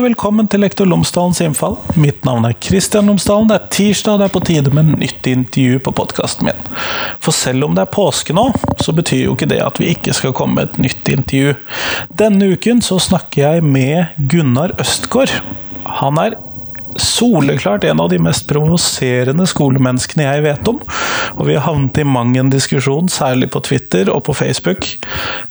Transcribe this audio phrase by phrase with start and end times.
[0.00, 1.74] og velkommen til Lektor Lomsdalens innfall.
[2.00, 3.50] Mitt navn er Kristian Lomsdalen.
[3.50, 6.62] Det er tirsdag, og det er på tide med nytt intervju på podkasten min.
[7.20, 8.46] For selv om det er påske nå,
[8.80, 11.52] så betyr jo ikke det at vi ikke skal komme med et nytt intervju.
[12.16, 15.34] Denne uken så snakker jeg med Gunnar Østgaard.
[16.00, 16.38] Han er
[16.96, 20.80] soleklart en av de mest provoserende skolemenneskene jeg vet om.
[21.36, 24.88] Og vi har havnet i mang en diskusjon, særlig på Twitter og på Facebook.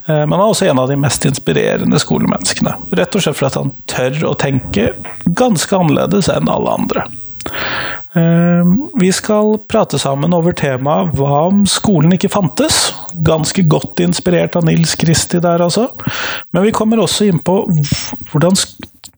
[0.07, 2.75] Eh, men han er også en av de mest inspirerende skolemenneskene.
[2.99, 4.91] Rett og slett fordi han tør å tenke
[5.39, 7.07] ganske annerledes enn alle andre.
[8.15, 8.65] Eh,
[8.99, 12.89] vi skal prate sammen over temaet hva om skolen ikke fantes?
[13.25, 15.89] Ganske godt inspirert av Nils Kristi der, altså.
[16.51, 17.61] Men vi kommer også inn på
[18.31, 18.57] hvordan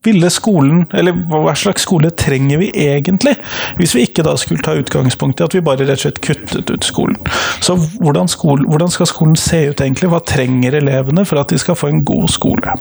[0.06, 3.36] ville skolen, eller hva slags skole trenger vi egentlig?
[3.78, 6.72] Hvis vi ikke da skulle ta utgangspunkt i at vi bare rett og slett kuttet
[6.74, 7.20] ut skolen.
[7.62, 10.10] Så hvordan, skole, hvordan skal skolen se ut egentlig?
[10.10, 12.74] Hva trenger elevene for at de skal få en god skole?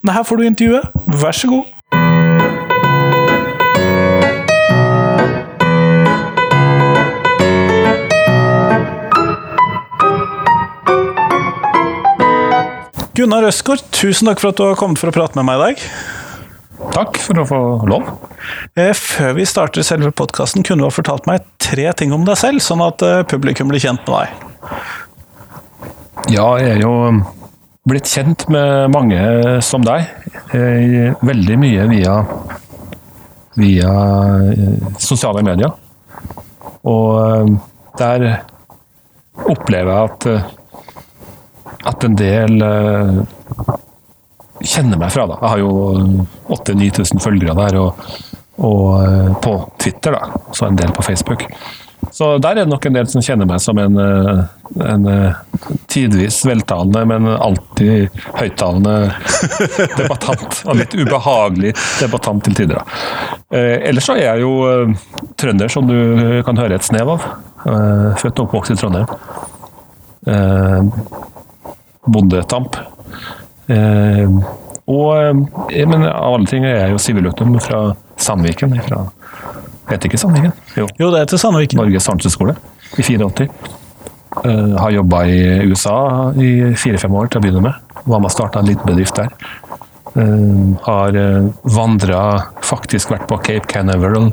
[0.00, 0.88] Men her får du intervjuet,
[1.20, 1.68] vær så god.
[13.20, 15.64] Gunnar Østgaard, tusen takk for at du har kommet for å prate med meg i
[15.66, 16.19] dag.
[16.88, 17.58] Takk for å få
[17.90, 18.06] lov.
[18.78, 22.38] Eh, før vi starter selve podkasten, kunne du ha fortalt meg tre ting om deg
[22.40, 24.28] selv, sånn at eh, publikum blir kjent med deg?
[26.36, 27.20] Ja, jeg er jo um,
[27.88, 29.20] blitt kjent med mange
[29.64, 30.08] som deg.
[30.52, 32.16] Veldig mye via,
[33.60, 33.92] via
[34.54, 35.76] eh, sosiale medier.
[36.88, 37.10] Og
[37.44, 37.58] um,
[38.00, 38.26] der
[39.50, 40.28] opplever jeg at,
[41.92, 42.60] at en del
[44.64, 45.26] kjenner meg fra.
[45.26, 45.38] da.
[45.40, 47.92] Jeg har jo 8000-9000 følgere der, og,
[48.58, 50.42] og, eh, på Twitter, da.
[50.52, 51.46] Så en del på Facebook.
[52.10, 54.40] Så der er det nok en del som kjenner meg som en, eh,
[54.86, 55.40] en eh,
[55.92, 58.94] tidvis veltalende, men alltid høyttalende
[60.00, 60.62] debattant.
[60.66, 62.80] Og litt ubehagelig debattant til tider.
[62.80, 62.84] da.
[63.60, 64.52] Ellers så er jeg jo
[65.40, 67.24] trønder, som du kan høre et snev av.
[68.20, 69.10] Født og oppvokst i Trondheim.
[72.06, 72.78] Bondetamp.
[73.70, 74.40] Eh,
[74.90, 77.82] og eh, men av alle ting er jeg jo siviløkonom fra
[78.20, 78.74] Sandviken.
[78.86, 79.04] Fra,
[79.90, 80.54] heter ikke Sandviken?
[80.78, 81.80] Jo, jo det heter Sandviken.
[81.80, 82.56] Norges handelshøyskole
[82.98, 83.48] i 84.
[84.30, 85.96] Uh, eh, har jobba i USA
[86.38, 87.96] i fire-fem år til å begynne med.
[88.04, 89.32] Var med og starta en liten bedrift der.
[90.10, 92.22] Uh, har uh, vandra,
[92.66, 94.30] faktisk vært på Cape Canaveral,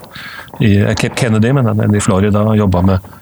[0.61, 2.45] i, uh, Cape Kennedy, men den i Florida.
[2.57, 3.13] Jobba med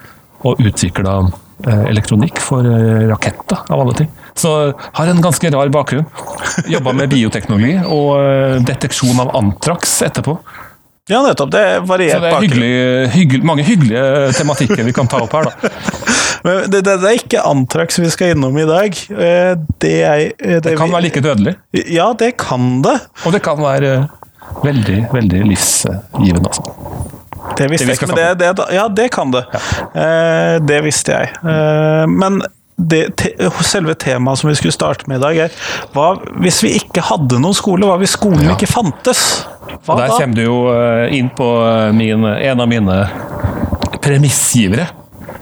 [0.45, 1.23] og utvikla
[1.65, 2.67] elektronikk for
[3.09, 4.09] raketter, av alle ting.
[4.35, 6.05] Så har en ganske rar bakgrunn.
[6.67, 10.35] Jobba med bioteknologi og eh, deteksjon av antrax etterpå.
[11.07, 11.51] Ja, nettopp.
[11.53, 12.71] Det er variert Så det er hyggelig,
[13.13, 15.71] hyggelig, mange hyggelige tematikker vi kan ta opp her, da.
[16.45, 18.99] Men det, det, det, er ikke antrax vi skal innom i dag.
[19.13, 21.55] Eh, det, er, det, det kan være like dødelig?
[21.93, 22.97] Ja, det kan det.
[23.23, 23.95] Og det kan være
[24.65, 26.75] veldig, veldig livsgivende, altså.
[27.55, 29.45] Det visste jeg ikke, men det, ja, det kan det.
[29.53, 30.59] Ja.
[30.59, 32.07] det visste jeg.
[32.09, 32.41] men
[32.75, 33.31] det, te,
[33.63, 36.09] selve temaet som vi skulle starte med i dag, er hva
[36.43, 37.87] hvis vi ikke hadde noen skole?
[37.87, 38.55] Hva hvis skolen ja.
[38.57, 39.21] ikke fantes?
[39.85, 40.17] Hva Der da?
[40.19, 42.99] kommer du jo eh, inn på eh, min, en av mine
[44.03, 44.89] premissgivere.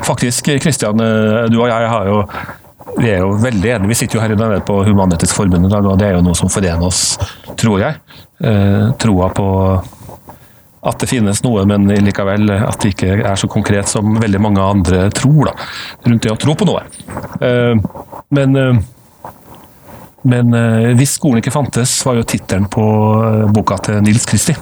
[0.03, 2.21] Faktisk, Kristian, eh, du og jeg har jo
[2.93, 3.89] vi er jo veldig enige.
[3.89, 6.37] Vi sitter jo her nede på Human-Etisk Forbund i dag, og det er jo noe
[6.37, 7.15] som forener oss,
[7.57, 7.97] tror jeg.
[8.43, 9.47] Eh, troa på
[10.83, 14.63] at det finnes noe, men likevel at det ikke er så konkret som veldig mange
[14.63, 15.49] andre tror.
[15.49, 15.53] Da,
[16.09, 16.83] rundt det å tro på noe.
[17.39, 17.75] Eh,
[18.35, 18.81] men, eh,
[20.27, 22.83] men eh, hvis skolen ikke fantes, var jo tittelen på
[23.55, 24.57] boka til Nils Kristi,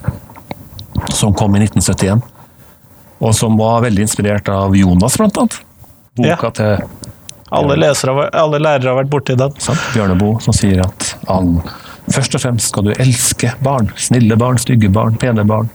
[1.09, 2.21] som kom i 1971.
[3.21, 5.59] Og som var veldig inspirert av Jonas, blant annet.
[6.21, 6.55] Boka ja.
[6.57, 7.09] til
[7.51, 9.57] alle, lesere, alle, lærere har vært borti den.
[9.61, 9.81] Sant?
[9.95, 11.57] Bjørneboe, som sier at han
[12.11, 13.89] først og fremst skal du elske barn.
[13.99, 15.69] Snille barn, stygge barn, pene barn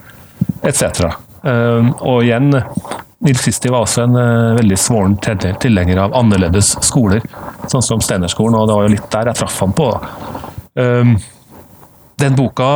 [0.63, 1.11] etc.
[1.47, 2.51] Ehm, og igjen,
[3.25, 7.25] Nils Kristi var også en eh, veldig svoren tilhenger av annerledes skoler,
[7.71, 9.91] sånn som Steinerskolen, og det var jo litt der jeg traff ham på.
[10.81, 11.17] Ehm,
[12.21, 12.71] den boka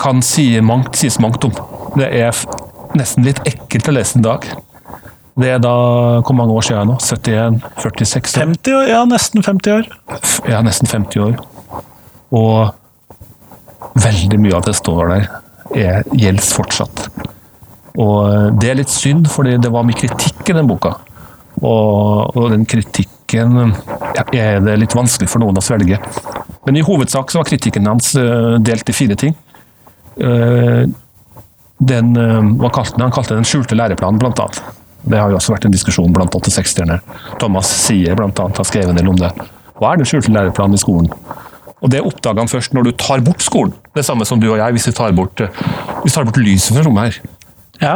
[0.00, 1.54] kan si mangt, sies mangt om.
[1.96, 2.34] Det er
[2.98, 4.46] nesten litt ekkelt å lese en dag.
[5.40, 5.74] Det er da
[6.26, 6.96] Hvor mange år siden nå?
[7.00, 7.60] 71?
[7.80, 8.50] 46 år?
[8.50, 9.86] 50 år, Ja, nesten 50 år.
[10.50, 11.38] Ja, nesten 50 år.
[12.30, 12.74] Og
[13.98, 15.28] veldig mye av det står der,
[15.74, 17.04] er, gjelder fortsatt.
[17.98, 20.96] Og eh, det er litt synd, fordi det var mye kritikk i den boka.
[21.60, 23.74] Og, og den kritikken
[24.16, 25.98] ja, er det litt vanskelig for noen å svelge.
[26.66, 29.34] Men i hovedsak så var kritikken hans uh, delt i fire ting.
[30.20, 30.86] Uh,
[31.80, 33.00] den, uh, kalte?
[33.00, 34.62] Han kalte den skjulte læreplanen, blant annet.
[35.02, 37.00] Det har jo også vært en diskusjon blant 86-erne.
[37.40, 39.30] Thomas Sier blant annet har skrevet en del om det.
[39.80, 41.12] Hva er den skjulte læreplanen i skolen?
[41.80, 43.74] Og det oppdager han først når du tar bort skolen.
[43.96, 45.60] Det samme som du og jeg, hvis vi tar bort, eh,
[46.04, 47.36] vi tar bort lyset fra rommet her.
[47.80, 47.94] Ja.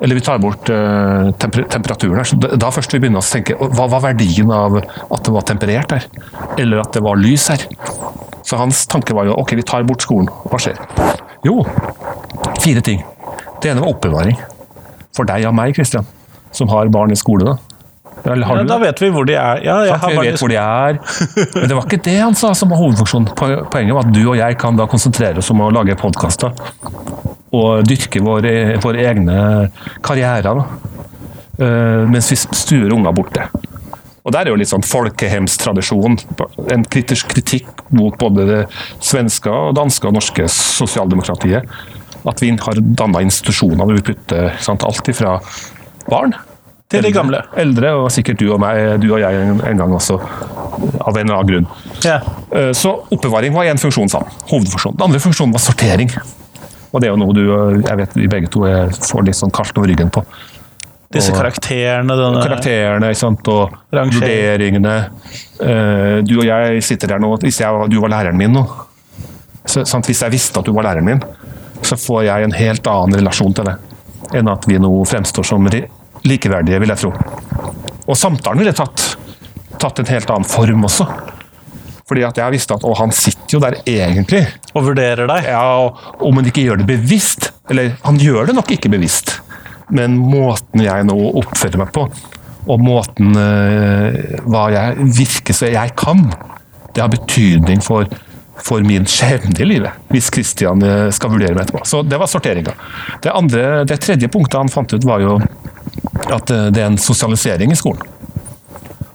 [0.00, 2.24] Eller vi tar bort uh, temper temperaturen her.
[2.24, 5.44] Så da, da først vi begynner å tenke hva var verdien av at det var
[5.44, 6.06] temperert her?
[6.56, 7.66] Eller at det var lys her?
[8.48, 10.30] Så hans tanke var jo ok, vi tar bort skolen.
[10.48, 10.80] Hva skjer?
[11.44, 11.60] Jo,
[12.64, 13.04] fire ting.
[13.60, 14.40] Det ene var oppbevaring.
[15.16, 16.08] For deg og meg, Kristian,
[16.56, 17.52] som har barn i skole.
[17.52, 17.69] da.
[18.24, 19.62] Ja, da vet vi hvor de er.
[19.64, 20.98] Ja, jeg har vi vet hvor de er.
[21.54, 23.30] Men det var ikke det han sa som var hovedfunksjonen.
[23.36, 26.52] Poenget var at du og jeg kan da konsentrere oss om å lage podkaster.
[27.56, 29.40] Og dyrke våre, våre egne
[30.06, 30.60] karrierer.
[30.60, 30.90] Da.
[31.60, 33.48] Eh, mens vi stuer unger borte.
[34.20, 36.18] Og der er jo litt sånn folkehemstradisjon.
[36.70, 38.60] En kritisk kritikk mot både det
[39.00, 41.66] svenske, og danske og norske sosialdemokratiet.
[42.28, 45.38] At vi har danna institusjoner putter ikke sant, alt ifra
[46.10, 46.36] barn
[46.90, 47.40] til de gamle.
[47.56, 51.36] Eldre, og sikkert du og meg, du og jeg en, gang også, av en eller
[51.38, 51.66] annen grunn.
[52.04, 52.18] Ja.
[52.52, 54.32] Eh, Så oppbevaring var én funksjon, sa han.
[54.50, 54.96] Hovedfunksjonen.
[54.98, 56.10] Den andre funksjonen var sortering.
[56.92, 57.44] Og det er jo noe du
[57.86, 60.24] jeg vet vi begge to er, får litt sånn kaldt over ryggen på.
[61.14, 63.48] Disse Og- karakterene, denne Karakterene ikke sant?
[63.48, 64.20] og Rangering.
[64.20, 64.96] vurderingene.
[65.60, 68.66] Eh, Du og jeg sitter der nå, hvis jeg, du var læreren min nå,
[69.66, 70.06] så, sant?
[70.06, 71.22] hvis jeg visste at du var læreren min,
[71.82, 73.76] så får jeg en helt annen relasjon til det
[74.34, 75.64] enn at vi nå fremstår som
[76.26, 77.12] likeverdige, vil jeg tro.
[78.10, 79.04] Og samtalen ville tatt,
[79.80, 81.06] tatt en helt annen form også.
[82.10, 84.42] Fordi at jeg visste at å, han sitter jo der egentlig.
[84.74, 85.46] og vurderer deg.
[85.52, 89.36] Ja, og Om han ikke gjør det bevisst, eller han gjør det nok ikke bevisst,
[89.94, 92.08] men måten jeg nå oppfører meg på,
[92.70, 94.18] og måten øh,
[94.50, 96.26] hva jeg virker så jeg kan,
[96.94, 98.10] det har betydning for,
[98.58, 101.84] for min skjebne i livet, hvis Kristian eh, skal vurdere meg etterpå.
[101.86, 102.74] Så det var sorteringa.
[103.22, 105.38] Det, andre, det tredje punktet han fant ut, var jo
[106.28, 108.02] at eh, det er en sosialisering i skolen.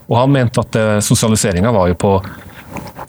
[0.06, 2.12] Og han mente at eh, sosialiseringa var jo på,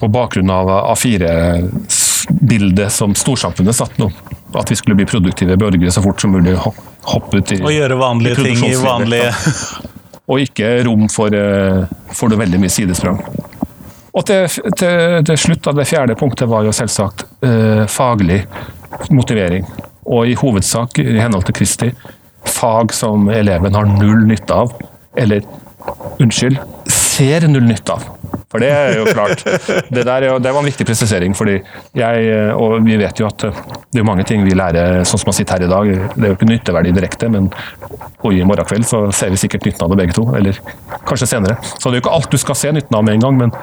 [0.02, 4.10] på bakgrunn av A4-bildet som storsamfunnet satt nå.
[4.58, 6.56] At vi skulle bli produktive borgere så fort som mulig.
[6.64, 6.74] ho-
[7.08, 9.30] Hoppe ut i Og gjøre vanlige i ting i vanlige.
[10.28, 13.22] Og ikke rom for, eh, for det veldig mye sidesprang.
[14.18, 18.42] Og til, til, til slutt, det fjerde punktet var jo selvsagt eh, faglig
[19.14, 19.64] motivering.
[20.08, 21.92] Og i hovedsak, i henhold til Kristi,
[22.58, 24.74] fag som eleven har null nytte av.
[25.18, 25.46] Eller,
[26.22, 26.60] unnskyld,
[26.92, 28.06] ser null nytte av.
[28.48, 29.44] For det er jo klart.
[29.94, 31.58] Det, der jo, det var en viktig presisering, fordi
[31.98, 33.60] jeg, og vi vet jo at eh,
[33.94, 36.14] det er mange ting vi lærer sånn som man sitter her i dag.
[36.16, 37.50] Det er jo ikke nytteverdi direkte, men
[38.24, 40.26] og i morgen kveld så ser vi sikkert nytten av det begge to.
[40.38, 40.60] Eller
[41.08, 41.58] kanskje senere.
[41.76, 43.56] Så det er jo ikke alt du skal se nytten av med en gang, men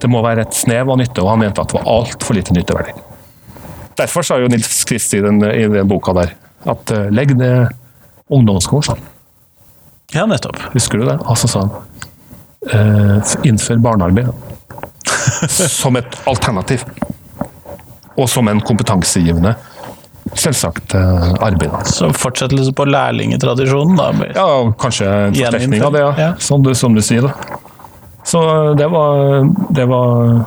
[0.00, 2.54] det må være et snev av nytte, og han mente at det var altfor lite
[2.54, 2.94] nytteverdi.
[3.98, 6.36] Derfor sa jo Nils Kristi i den, i den boka der
[6.70, 7.72] at eh, legg ned
[8.30, 8.98] han.
[10.14, 10.58] Ja, nettopp.
[10.74, 11.18] Husker du det?
[11.26, 11.70] Og så sa han
[12.70, 14.30] eh, innfør barnearbeid
[15.80, 16.84] som et alternativ.
[18.18, 19.54] Og som en kompetansegivende,
[20.34, 21.72] selvsagt, eh, arbeid.
[21.88, 24.10] Så fortsettelse på lærlingetradisjonen, da.
[24.34, 24.48] Ja,
[24.82, 26.12] kanskje en forsterkning av det, ja.
[26.18, 26.30] Ja.
[26.38, 27.28] Som, du, som du sier.
[27.28, 27.60] da.
[28.26, 30.44] Så eh, det var, det var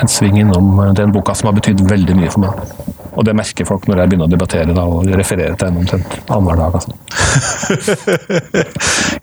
[0.00, 2.94] en sving innom den boka som har betydd veldig mye for meg.
[3.14, 6.18] Og det merker folk når jeg begynner å debattere da, og referere til en omtrent
[6.28, 6.72] annenhver dag.
[6.80, 6.90] Altså.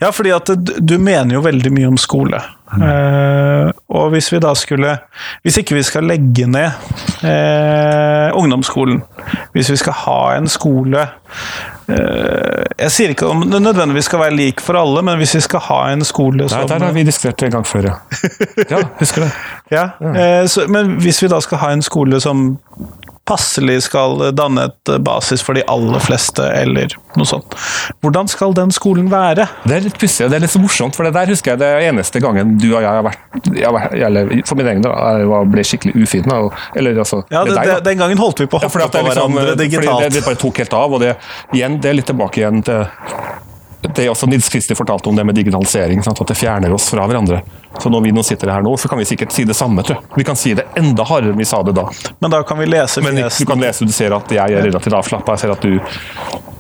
[0.01, 2.39] Ja, fordi at du, mener jo veldig mye om skole.
[2.71, 4.93] Eh, og hvis vi da skulle
[5.43, 6.71] Hvis ikke vi skal legge ned
[7.27, 9.01] eh, ungdomsskolen,
[9.51, 11.01] hvis vi skal ha en skole
[11.91, 15.43] eh, Jeg sier ikke om det nødvendigvis skal være lik for alle, men hvis vi
[15.43, 17.97] skal ha en skole som der har vi diskutert en gang før, ja.
[18.71, 19.31] Ja, husker det.
[19.71, 19.85] Ja,
[20.15, 22.55] eh, så, men hvis vi da skal ha en skole som
[23.27, 27.55] passelig skal danne et basis for de aller fleste, eller noe sånt.
[28.01, 29.45] Hvordan skal den skolen være?
[29.65, 31.71] Det er litt pussig, det er litt så morsomt, for det der husker jeg det
[31.89, 34.95] eneste gangen du og jeg har vært, jeg har vært eller for min egen del,
[35.21, 36.33] jeg ble skikkelig ufin.
[36.75, 37.77] Eller altså Ja, det, deg.
[37.85, 40.03] Den gangen holdt vi på å hoppe ja, på liksom, hverandre fordi digitalt.
[40.07, 41.15] det, det bare tok helt av, og det,
[41.55, 42.85] igjen, det er litt tilbake igjen til
[43.81, 46.19] det er også Nils Kristi fortalte om det med digitalisering, sant?
[46.21, 47.41] at det fjerner oss fra hverandre.
[47.81, 49.81] Så når vi nå sitter her nå, så kan vi sikkert si det samme.
[49.83, 50.17] Tror jeg.
[50.21, 51.87] Vi kan si det enda hardere enn vi sa det da.
[52.21, 54.97] Men da kan vi lese Men du kan lese, du ser at jeg er relativt
[54.99, 55.33] avslappa.
[55.33, 55.79] Jeg ser at du,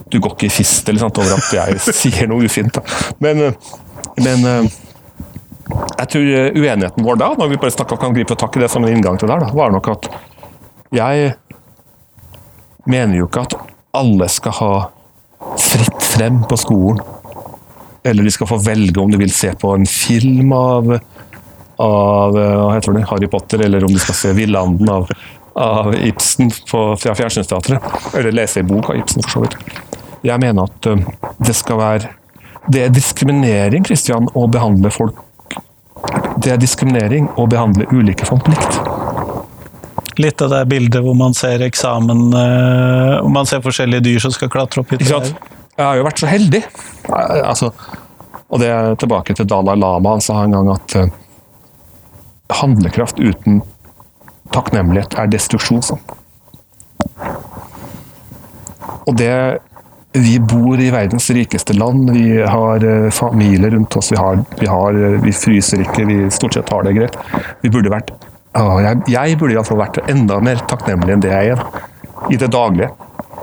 [0.09, 2.73] du går ikke i fistel sant, over at jeg sier noe ufint.
[2.79, 3.13] Da.
[3.21, 3.75] Men, eh,
[4.25, 4.79] men eh,
[6.01, 8.71] jeg tror eh, uenigheten vår da, når vi bare snakker, kan gripe tak i det
[8.73, 10.09] som en inngang til det, da, var nok at
[10.91, 11.35] jeg
[12.89, 13.59] mener jo ikke at
[13.95, 14.73] alle skal ha
[15.61, 17.01] fritt frem på skolen.
[18.03, 20.95] Eller de skal få velge om de vil se på en film av,
[21.77, 25.09] av eh, det, Harry Potter, eller om de skal se Villanden av,
[25.53, 27.83] av Ibsen på, fra Fjernsynsteatret.
[28.17, 29.59] Eller lese en bok av Ibsen, for så vidt.
[30.25, 31.05] Jeg mener at eh,
[31.41, 32.15] det skal være
[32.71, 35.17] Det er diskriminering, Kristian, å behandle folk
[36.41, 38.81] Det er diskriminering å behandle ulike folk likt.
[40.21, 44.33] Litt av det bildet hvor man ser eksamen eh, Hvor man ser forskjellige dyr som
[44.35, 45.33] skal klatre opp i sant?
[45.77, 46.61] Jeg har jo vært så heldig.
[47.07, 47.71] Eh, Altså,
[48.51, 50.17] og det er tilbake til Dalai Lama.
[50.17, 51.07] Han sa en gang at uh,
[52.61, 53.61] handlekraft uten
[54.51, 55.83] takknemlighet er destruksjon.
[55.85, 56.01] Sånn.
[59.07, 59.33] Og det
[60.11, 62.09] Vi bor i verdens rikeste land.
[62.11, 64.11] Vi har uh, familie rundt oss.
[64.11, 66.03] Vi, har, vi, har, uh, vi fryser ikke.
[66.09, 67.15] Vi stort sett har det greit.
[67.63, 68.11] Vi burde vært
[68.51, 71.61] jeg, jeg burde iallfall vært enda mer takknemlig enn det jeg er
[72.27, 72.89] i det daglige.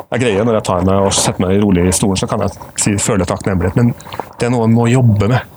[0.08, 2.54] Jeg greier når jeg tar meg og setter meg rolig i stolen, så kan jeg
[2.80, 3.76] si, føle takknemlighet.
[3.76, 3.92] Men
[4.40, 5.56] det er noe en må jobbe med.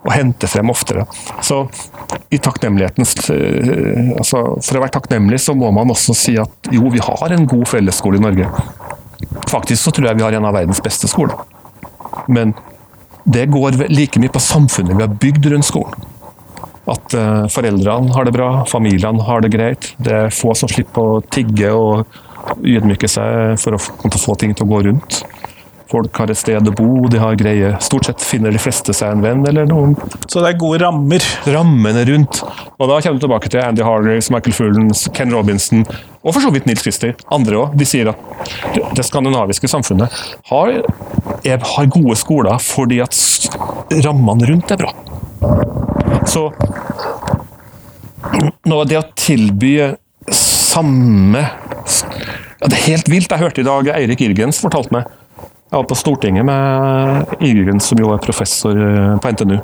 [0.00, 1.04] Og hente frem oftere.
[1.44, 1.62] Så
[2.32, 6.88] i takknemlighetens eh, altså For å være takknemlig, så må man også si at jo,
[6.92, 8.48] vi har en god fellesskole i Norge.
[9.50, 11.36] Faktisk så tror jeg vi har en av verdens beste skoler.
[12.28, 12.54] Men
[13.28, 16.08] det går like mye på samfunnet vi har bygd rundt skolen.
[16.88, 19.92] At eh, foreldrene har det bra, familiene har det greit.
[20.00, 22.08] Det er få som slipper å tigge og
[22.64, 25.22] ydmyke seg for å få, ting til å gå rundt.
[25.90, 29.10] Folk har et sted å bo, de har greie Stort sett finner de fleste seg
[29.10, 29.96] en venn eller noen
[30.30, 31.18] Så det er gode rammer.
[31.50, 32.44] rammene rundt.
[32.78, 35.82] Og da kommer du tilbake til Andy Harleys, Michael Fulens, Ken Robinson,
[36.22, 37.16] og for så vidt Nils Christie.
[37.34, 37.74] Andre òg.
[37.76, 38.16] De sier at
[38.74, 40.14] det- det skandinaviske samfunnet
[40.52, 40.68] har,
[41.44, 43.10] er, har gode skoler fordi at
[44.06, 44.92] rammene rundt er bra.
[46.24, 46.52] Så
[48.68, 49.74] nå det å tilby
[50.30, 51.42] samme
[52.60, 53.30] ja, Det er helt vilt.
[53.30, 58.00] Jeg hørte i dag Eirik Irgens fortalte meg Jeg var på Stortinget med Irgens, som
[58.00, 59.58] jo er professor eh, på NTNU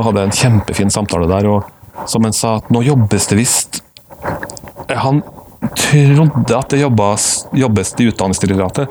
[0.00, 1.46] og hadde en kjempefin samtale der.
[1.50, 3.82] og Som han sa, at nå jobbes det visst
[4.88, 5.22] Han
[5.76, 8.88] trodde at det jobbes, jobbes i Utdanningsdirektoratet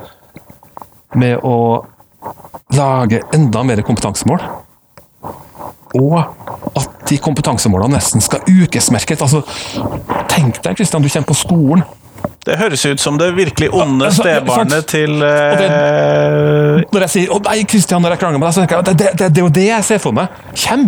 [1.17, 1.81] med å
[2.77, 4.43] lage enda mer kompetansemål.
[5.97, 6.19] Og
[6.77, 9.23] at de kompetansemålene nesten skal ukesmerkes.
[9.25, 9.41] Altså,
[10.29, 11.81] tenk deg, Kristian, du kommer på skolen.
[12.49, 17.33] Det høres ut som det virkelig onde Ja, altså, stebarnet til uh, Når jeg sier
[17.33, 19.27] 'Å nei, Kristian', når jeg krangler med deg, så tenker jeg at det, det, det,
[19.35, 20.39] det er jo det jeg ser for meg.
[20.57, 20.87] Kjem!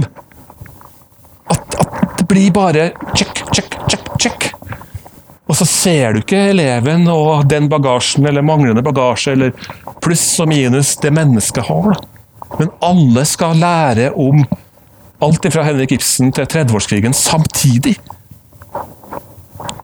[1.51, 4.47] At, at det blir bare check, check, check, check.
[5.51, 9.51] Og så ser du ikke eleven og den bagasjen, eller manglende bagasje, eller
[10.01, 11.91] pluss og minus det mennesket har.
[11.91, 12.55] Da.
[12.57, 14.45] Men alle skal lære om
[15.21, 17.97] alt fra Henrik Ibsen til 30-årskrigen samtidig.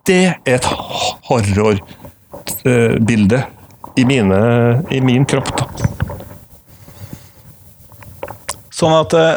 [0.07, 0.65] Det er et
[1.27, 3.39] horrorbilde
[3.97, 4.39] i, mine,
[4.93, 5.49] i min kropp.
[5.57, 5.65] Da.
[8.77, 9.35] Sånn at eh,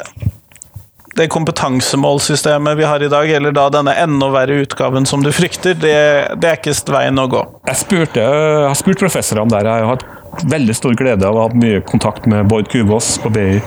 [1.16, 5.74] det kompetansemålsystemet vi har i dag, eller da denne enda verre utgaven som du frykter,
[5.80, 5.94] det,
[6.40, 7.42] det er ikke veien å gå.
[7.70, 9.64] Jeg, spurte, jeg har spurt professorene der.
[9.66, 10.04] Jeg har hatt
[10.52, 13.60] veldig stor glede av å ha hatt mye kontakt med Bård Kuvås på BI,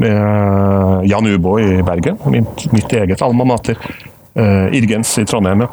[0.00, 0.16] med
[1.10, 3.76] Jan Ubo i Bergen, mitt, mitt eget alma mater.
[4.34, 5.70] eh, Irgens i Trondheim, ja.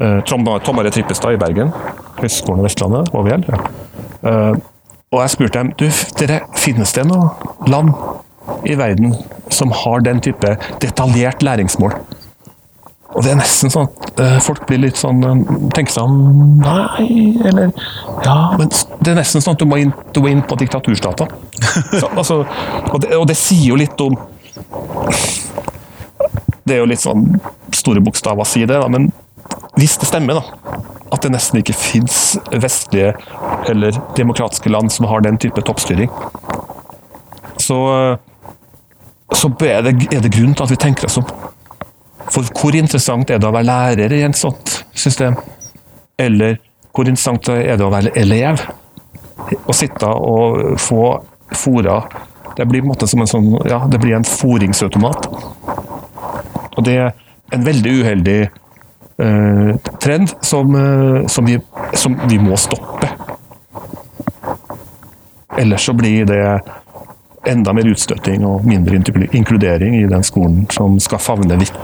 [0.00, 1.72] Uh, Tom, Are Trippestad i Bergen.
[2.20, 3.44] Høgskolen Vestlandet, HVL.
[3.48, 3.60] Ja.
[4.30, 4.54] Eh,
[5.10, 5.86] og jeg spurte dem du,
[6.20, 7.30] dere, finnes det noe
[7.70, 7.94] land
[8.68, 9.14] i verden
[9.50, 10.52] som har den type
[10.82, 11.96] detaljert læringsmål.
[13.10, 15.40] Og det er nesten sånn at eh, folk blir litt sånn eh,
[15.74, 17.06] Tenker seg om Nei,
[17.42, 17.72] eller
[18.22, 21.32] Ja, men det er nesten sånn at du må inn, du må inn på diktaturstater.
[22.12, 24.14] Altså, og, og det sier jo litt om
[26.62, 27.32] Det er jo litt sånn
[27.74, 29.10] store bokstaver å si det, da, men
[29.80, 32.18] hvis det stemmer, da, at det nesten ikke fins
[32.52, 33.14] vestlige
[33.70, 36.10] eller demokratiske land som har den type toppstyring,
[37.60, 37.78] så,
[39.34, 41.28] så er det, er det grunn til at vi tenker oss om.
[42.30, 45.38] For hvor interessant er det å være lærer i et sånt system?
[46.20, 46.60] Eller
[46.94, 48.62] hvor interessant er det å være elev?
[49.40, 51.04] Å sitte og få
[51.56, 52.02] fora
[52.54, 55.26] Det blir en en sånn, ja, det blir en foringsautomat.
[56.76, 57.12] Og det er
[57.54, 58.40] en veldig uheldig
[60.00, 61.60] trend som, eh, som, vi,
[61.94, 63.08] som vi må stoppe.
[65.58, 66.60] Ellers så blir det
[67.46, 69.00] enda mer utstøting og mindre
[69.32, 71.76] inkludering i den skolen som skal favne vidt.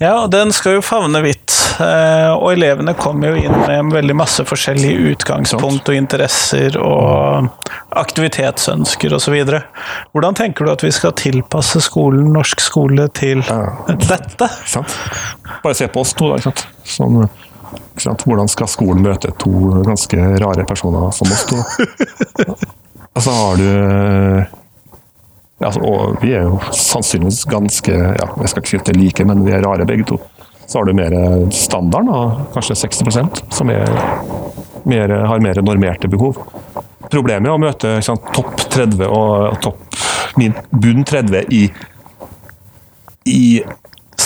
[0.00, 1.37] Ja, den skal jo favne vidt.
[1.84, 7.48] Eh, Og elevene kommer jo inn med veldig masse forskjellige utgangspunkt og interesser og
[7.98, 9.36] aktivitetsønsker osv.
[10.12, 13.42] Hvordan tenker du at vi skal tilpasse skolen, norsk skole, til
[14.04, 14.50] dette?
[15.62, 16.54] Bare se på oss to, da.
[16.88, 17.22] Sånn?
[17.98, 21.58] Hvordan skal skolen møte to ganske rare personer som oss to?
[23.16, 23.68] Og så har du
[25.64, 29.00] altså, Og vi er jo sannsynligvis ganske ja, Jeg skal ikke si at det er
[29.02, 30.20] like, men vi er rare begge to.
[30.68, 31.14] Så har du mer
[31.54, 33.88] standarden, da, kanskje 60% som er
[34.84, 36.36] mer, har mer normerte behov.
[37.08, 39.96] Problemet er å møte sant, topp 30 og topp
[40.36, 41.62] min bunn 30 i,
[43.32, 43.42] i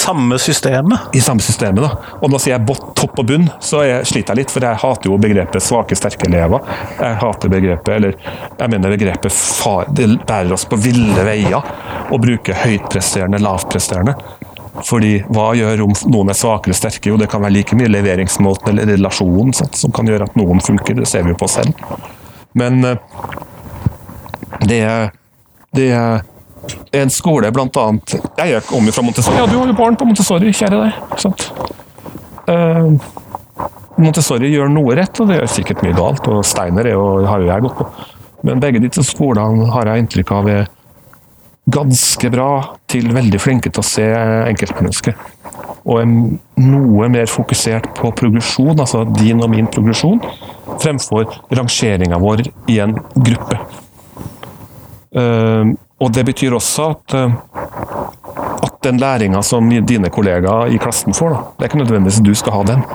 [0.03, 1.01] samme systemet.
[1.13, 1.83] i samme systemet.
[1.85, 2.19] da.
[2.21, 4.81] Og når sier jeg bot, topp og bunn, så jeg sliter jeg litt, for jeg
[4.83, 6.67] hater jo begrepet svake, sterke elever.
[6.99, 8.17] Jeg hater begrepet, eller
[8.59, 11.63] jeg mener begrepet far, det bærer oss på ville veier
[12.11, 14.17] å bruke høytpresterende, lavtpresterende.
[14.73, 17.11] Fordi hva gjør om noen er svake eller sterke?
[17.13, 20.63] Jo, det kan være like mye leveringsmåten eller relasjonen sant, som kan gjøre at noen
[20.65, 20.97] funker.
[20.97, 21.77] Det ser vi jo på selv.
[22.57, 22.97] Men eh,
[24.69, 24.85] det
[25.73, 25.89] det
[26.93, 29.39] en skole blant annet Jeg gjør om fra Montessori.
[29.41, 31.47] Ja, du har jo barn på Montessori, kjære deg.
[32.53, 32.91] Eh,
[34.03, 36.29] Montessori gjør noe rett, og det gjør sikkert mye galt.
[36.29, 37.89] Og Steiner er jo, har jo jeg gått på.
[38.47, 40.71] Men begge de to skolene har jeg inntrykk av er
[41.71, 42.49] ganske bra
[42.91, 44.07] til veldig flinke til å se
[44.49, 45.19] enkeltmennesket.
[45.83, 46.09] Og er
[46.63, 50.21] noe mer fokusert på progresjon, altså din og min progresjon,
[50.83, 53.59] fremfor rangeringa vår i en gruppe.
[55.13, 57.35] Eh, og det betyr også at, eh,
[58.65, 62.33] at den læringa som dine kollegaer i klassen får, da, det er ikke nødvendigvis du
[62.39, 62.87] skal ha den.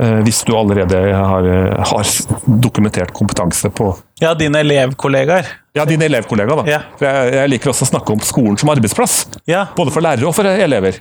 [0.00, 1.50] Eh, hvis du allerede har,
[1.90, 2.14] har
[2.46, 5.63] dokumentert kompetanse på Ja, dine elevkollegaer.
[5.74, 6.70] Ja, dine elevkollegaer, da.
[6.70, 6.80] Ja.
[7.00, 9.24] For jeg, jeg liker også å snakke om skolen som arbeidsplass.
[9.50, 9.64] Ja.
[9.74, 11.00] Både for lærere og for elever.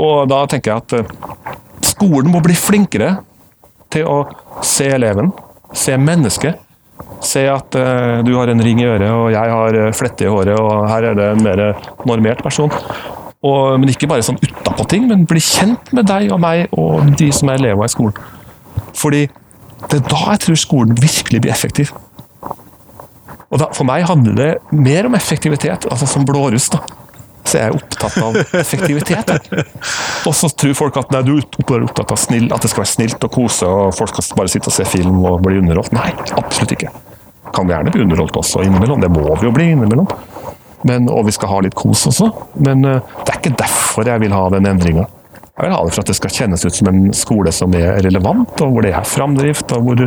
[0.00, 3.18] Og da tenker jeg at eh, skolen må bli flinkere
[3.92, 4.16] til å
[4.64, 5.28] se eleven,
[5.76, 6.62] se mennesket.
[7.20, 10.30] Se at uh, du har en ring i øret, og jeg har eh, flette i
[10.32, 11.62] håret, og her er det en mer
[12.08, 12.72] normert person.
[13.44, 17.12] Og, men ikke bare sånn utapå ting, men bli kjent med deg og meg og
[17.20, 18.16] de som er elever i skolen.
[18.96, 19.26] Fordi
[19.84, 21.92] det er da jeg tror skolen virkelig blir effektiv.
[23.52, 26.70] Og da, For meg handler det mer om effektivitet, altså som blåruss.
[26.74, 26.82] da.
[27.46, 29.30] Så jeg er opptatt av effektivitet.
[30.26, 32.94] Og så tror folk at nei, du er opptatt av snill, at det skal være
[32.96, 35.94] snilt og kose, og folk skal bare sitte og se film og bli underholdt.
[35.94, 36.90] Nei, absolutt ikke.
[37.54, 40.08] Kan vi gjerne bli underholdt også innimellom, det må vi jo bli innimellom.
[40.86, 42.28] Men, og vi skal ha litt kos også.
[42.62, 45.06] Men eh, det er ikke derfor jeg vil ha den endringa.
[45.56, 48.02] Jeg vil ha det for at det skal kjennes ut som en skole som er
[48.04, 50.04] relevant, og hvor det er framdrift, og hvor du,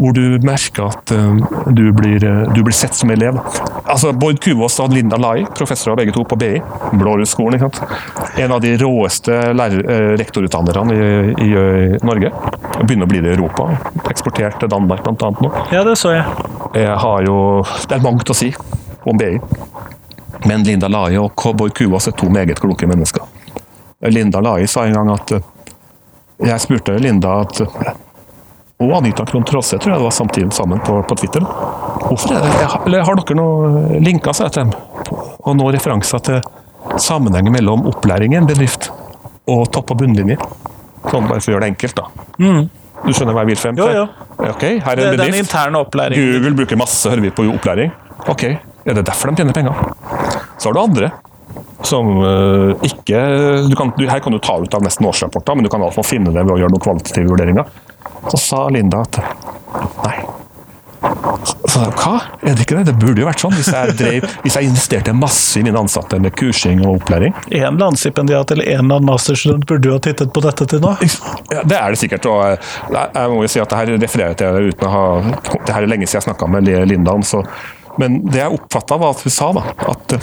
[0.00, 1.34] hvor du merker at eh,
[1.76, 3.36] du, blir, eh, du blir sett som elev.
[3.84, 6.54] Altså, Bård Kuvås og Linda Lai, professorer begge to på BI,
[6.96, 8.38] Blårussskolen, ikke sant?
[8.40, 11.10] en av de råeste eh, rektorutdannerne i,
[11.44, 12.32] i, i Norge.
[12.80, 13.68] Begynner å bli det i Europa.
[14.08, 15.32] Eksportert til Danmark bl.a.
[15.36, 15.52] nå.
[15.74, 16.48] ja, det så jeg.
[16.80, 17.38] Jeg har jo,
[17.90, 18.54] det er mangt å si
[19.04, 19.34] om BI.
[20.48, 23.26] Men Linda Lai og Bård Kuvås er to meget kloke mennesker.
[24.08, 25.34] Linda Lai sa en gang at
[26.40, 27.58] Jeg spurte Linda at
[28.80, 31.44] og Anita Krohn Traase tror jeg det var samtidig sammen på, på Twitter.
[32.06, 34.74] Hvorfor er det, eller Har dere noen linker seg til dem,
[35.44, 36.40] og noen referanser til
[37.00, 38.88] sammenhengen mellom opplæring i en bedrift
[39.50, 40.38] og topp- og bunnlinje?
[41.10, 42.08] Sånn bare for å gjøre det enkelt, da.
[43.00, 43.84] Du skjønner hva jeg vil frem til?
[43.88, 44.48] Jo, jo.
[44.54, 45.46] Okay, her er Det en den bedrift.
[45.48, 46.32] interne opplæringen.
[46.36, 47.92] Google bruker masse hører vi på opplæring.
[48.28, 49.76] Ok, er det derfor de tjener penger?
[50.60, 51.12] Så har du andre
[51.88, 53.20] som uh, ikke
[53.70, 55.86] du kan, du, Her kan du ta ut av nesten årsrapporter, men du kan i
[55.86, 57.70] hvert fall finne det ved å gjøre noen kvalitative vurderinger.
[58.28, 59.20] Så sa Linda at
[60.04, 60.18] nei.
[61.70, 62.16] Så hva?
[62.44, 62.90] Er det ikke det?
[62.90, 63.54] Det burde jo vært sånn.
[63.56, 67.34] Hvis jeg, drev, hvis jeg investerte masse i mine ansatte med kursing og opplæring.
[67.56, 70.92] En eller en eller annen masterstudent burde jo ha tittet på dette til nå.
[71.50, 72.26] Ja, det er det sikkert.
[72.28, 72.42] og
[72.92, 75.04] jeg, må jo si at det her refererer til det uten å ha
[75.66, 77.42] Det her er lenge siden jeg snakka med Linda så
[78.00, 80.16] Men det jeg oppfatta, var at hun sa da at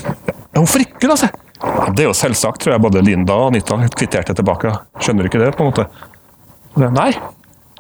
[0.58, 1.32] Hvorfor ikke, da?
[1.58, 4.74] Ja, det er jo selvsagt, tror jeg både Linda og Anita kvitterte tilbake.
[5.02, 5.88] Skjønner du ikke det, på en måte?
[6.78, 7.12] Nei,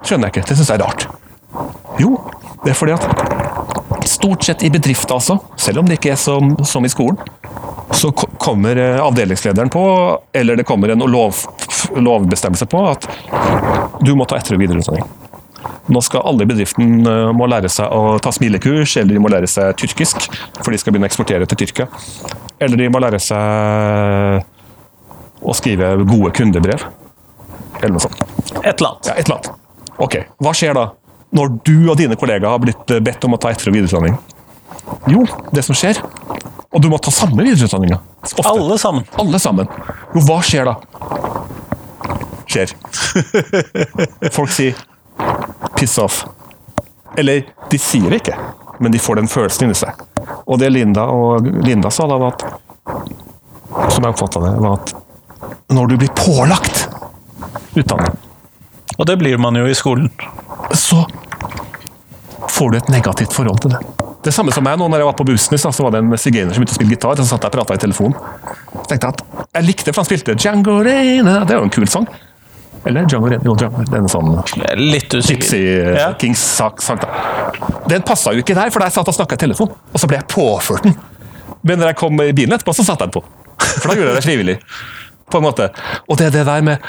[0.03, 0.47] skjønner jeg ikke.
[0.49, 1.07] Det syns jeg er rart.
[2.01, 2.13] Jo,
[2.63, 6.55] det er fordi at stort sett i bedrifter, altså, selv om det ikke er som,
[6.65, 7.19] som i skolen,
[7.97, 9.83] så kommer eh, avdelingslederen på,
[10.33, 11.35] eller det kommer en lov,
[11.95, 13.07] lovbestemmelse på, at
[14.03, 15.07] du må ta etter- og videreutdanning.
[15.87, 19.31] Nå skal alle i bedriften eh, må lære seg å ta smilekurs, eller de må
[19.31, 20.27] lære seg tyrkisk,
[20.59, 21.87] for de skal begynne å eksportere til Tyrkia.
[22.59, 24.43] Eller de må lære seg
[25.41, 26.83] å skrive gode kundebrev.
[27.79, 28.19] Eller noe sånt.
[28.63, 29.09] Et eller annet.
[29.09, 29.66] Ja, et eller annet.
[29.97, 30.89] Ok, hva skjer da?
[31.33, 34.17] Når du og dine kollegaer har blitt eh, bedt om å ta etter- og videreutdanning?
[35.11, 35.97] Jo, det som skjer
[36.71, 37.97] Og du må ta samme videreutdanninga.
[38.45, 39.07] Alle sammen.
[39.19, 39.67] Alle sammen.
[40.13, 40.75] Jo, hva skjer da?
[42.47, 42.71] Skjer.
[44.37, 44.77] Folk sier
[45.75, 46.25] 'piss off'.
[47.17, 48.37] Eller de sier det ikke,
[48.79, 49.97] men de får den følelsen inni seg.
[50.45, 52.45] Og det Linda og Linda sa da, var at
[53.93, 54.93] Som jeg oppfatta det, var at
[55.73, 56.85] når du blir pålagt
[57.75, 58.26] utdanning
[58.97, 60.09] Og det blir man jo i skolen.
[60.73, 61.03] så
[62.49, 63.81] får du et negativt forhold til det.
[64.25, 66.51] Det samme som meg nå når jeg var på bussen så var det en sigøyner
[66.55, 67.19] som begynte å spille gitar.
[67.19, 68.15] Så satt jeg og prata i telefonen.
[68.81, 69.21] Jeg tenkte at
[69.59, 71.35] jeg likte for han spilte Django Reine.
[71.47, 72.07] Det er jo en kul sang.
[72.87, 73.45] Eller Django Reine.
[73.45, 73.85] Jo, Django.
[73.85, 74.33] Det er en sånn
[74.81, 75.13] Litt.
[75.29, 75.61] Gypsy
[75.95, 76.09] Ja.
[76.19, 76.75] Kings-sang.
[77.87, 79.71] Den passa jo ikke der, for der satt og snakka i telefon.
[79.93, 80.97] Og så ble jeg påført den.
[81.63, 83.25] Men når jeg kom i bilen etterpå, så satte jeg den på.
[83.81, 84.57] For da gjorde jeg det frivillig.
[85.31, 85.69] På en måte.
[86.07, 86.83] Og det er det der med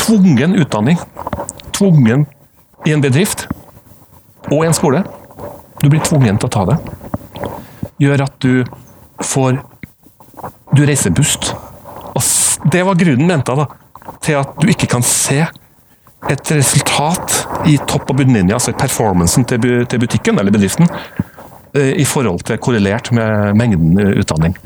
[0.00, 0.98] tvungen utdanning,
[1.72, 2.26] tvungen
[2.86, 3.46] i en bedrift
[4.50, 5.04] og en skole.
[5.82, 6.78] Du blir tvungen til å ta det.
[8.02, 8.64] Gjør at du
[9.22, 9.62] får
[10.74, 11.52] Du reiser bust.
[12.18, 12.22] Og
[12.72, 15.44] det var grunnen, mente jeg, da, til at du ikke kan se
[16.32, 17.36] et resultat
[17.70, 19.60] i topp- og bunnlinja, altså performancen til,
[20.02, 20.88] butikken eller bedriften,
[21.76, 24.56] eh, i forhold til korrelert med mengden utdanning.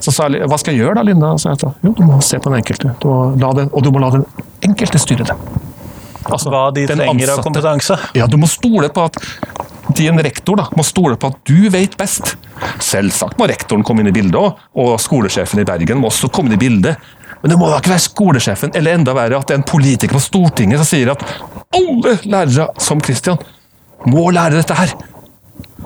[0.00, 1.34] Så sa jeg, hva skal jeg gjøre da, Linda?
[1.40, 3.84] Så jeg sa, jo, du må se på den enkelte, du må la det, og
[3.84, 4.24] du må la den
[4.64, 5.36] enkelte styre det.
[6.22, 7.98] Altså, Hva de den trenger av kompetanse.
[8.16, 9.18] Ja, du må stole på at
[9.96, 12.36] din rektor da, må stole på at du vet best.
[12.82, 16.52] Selvsagt må rektoren komme inn i bildet også, og skolesjefen i Bergen må også komme
[16.52, 17.10] inn i bildet.
[17.42, 20.14] Men det må da ikke være skolesjefen, eller enda verre at det er en politiker
[20.14, 21.24] på Stortinget som sier at
[21.74, 23.40] alle lærere som Christian
[24.06, 24.94] må lære dette her.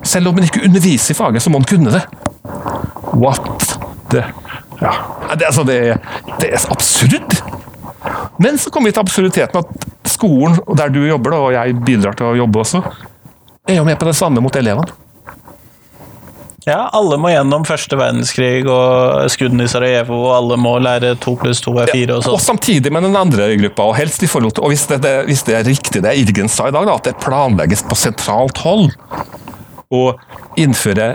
[0.05, 2.05] Selv om han ikke underviser i faget, så må han kunne det.
[3.17, 3.76] What
[4.13, 4.25] the
[4.81, 4.93] Ja,
[5.35, 5.79] det, altså, det,
[6.41, 7.37] det er absurd.
[8.39, 12.29] Men så kommer vi til absurditeten at skolen, der du jobber, og jeg bidrar til
[12.29, 12.83] å jobbe også,
[13.67, 14.93] er jo med på det samme mot elevene.
[16.67, 21.37] Ja, alle må gjennom første verdenskrig og skuddene i Sarajevo, og alle må lære to
[21.39, 22.35] pluss to er fire og sånn.
[22.35, 22.57] Og sånn.
[22.57, 25.45] samtidig med den andre gruppa, og helst i forhold til Og hvis det, det, hvis
[25.47, 28.91] det er riktig det Irgen sa i dag, da, at det planlegges på sentralt hold
[29.95, 30.03] å
[30.59, 31.15] innføre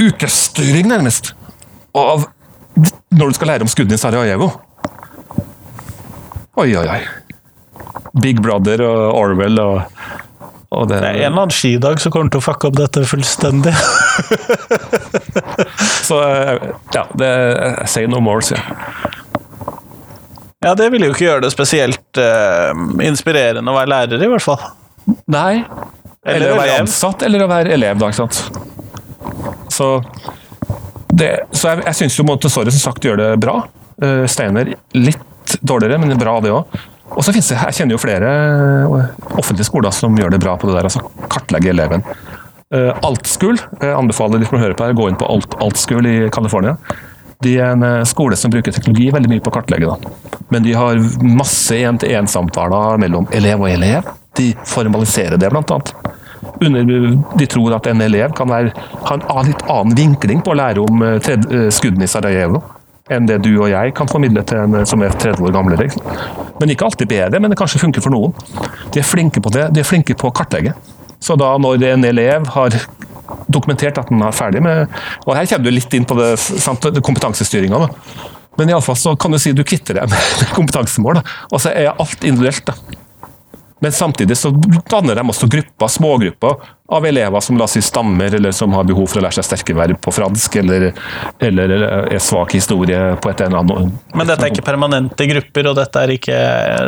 [0.00, 1.36] ukestyring, nærmest,
[1.96, 2.28] av
[3.10, 4.50] når du skal lære om skuddene i Sarajevo.
[6.60, 7.00] Oi, oi, oi.
[8.22, 9.82] Big Brother og Orwell og,
[10.70, 13.02] og det, Det er en eller annen skidag som kommer til å fucke opp dette
[13.08, 13.74] fullstendig.
[16.08, 17.30] Så eh, ja, det,
[17.90, 19.16] say no more, sier jeg.
[20.60, 24.44] Ja, det vil jo ikke gjøre det spesielt uh, inspirerende å være lærer, i hvert
[24.44, 24.60] fall.
[25.32, 25.62] Nei.
[26.20, 28.42] Eller Eller, å være ansatt, eller å være elev, da, ikke sant.
[29.72, 29.88] Så,
[31.16, 33.60] det, så jeg, jeg syns jo Montessori som sagt gjør det bra.
[34.00, 36.80] Uh, Steiner litt dårligere, men bra det òg.
[37.10, 40.54] Og så finnes det, Jeg kjenner jo flere eh, offentlige skoler som gjør det bra
[40.54, 42.04] på det der, altså kartlegge eleven.
[42.70, 45.56] Uh, Altskul jeg anbefaler de som hører på her, gå inn på Alt,
[46.06, 46.76] i California.
[47.40, 49.88] De er en eh, skole som bruker teknologi veldig mye på å kartlegge.
[49.88, 50.40] Da.
[50.52, 54.10] Men de har masse én-til-én-samtaler mellom elev og elev.
[54.36, 55.94] De formaliserer det, blant annet.
[56.60, 58.74] De tror at en elev kan være,
[59.06, 62.60] ha en litt annen vinkling på å lære om eh, eh, skuddene i Sarajevo
[63.10, 65.88] enn det du og jeg kan formidle til en eh, som er 30 år gamlere.
[66.60, 68.34] Men ikke alltid bedre, men det kanskje funker for noen.
[68.92, 70.76] De er flinke på det, de er flinke på å kartlegge.
[71.20, 72.76] Så da når en elev har
[73.50, 74.88] dokumentert at den er ferdig med
[75.26, 77.82] Og her kommer du litt inn på det, sant, kompetansestyringa.
[77.82, 78.28] da.
[78.58, 81.38] Men iallfall så kan du si du kvitter deg med kompetansemål, da.
[81.50, 82.70] og så er alt individuelt.
[82.70, 83.00] da.
[83.80, 84.50] Men samtidig så
[84.90, 88.84] danner de også grupper, smågrupper av elever som la oss si stammer, eller som har
[88.84, 90.88] behov for å lære seg sterke verb på fransk, eller,
[91.38, 95.78] eller er svak historie på et eller annet Men dette er ikke permanente grupper, og
[95.78, 96.40] dette er ikke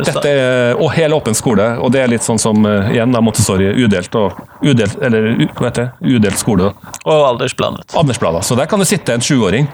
[0.09, 3.23] dette er, og hel åpen skole, og det er litt sånn som eh, igjen da
[3.25, 6.73] Montessori, udelt og udelt, eller hva heter det, udelt skole.
[7.07, 7.95] Og aldersblandet.
[7.97, 8.45] Aldersplanet.
[8.49, 9.71] Så der kan det sitte en sjuåring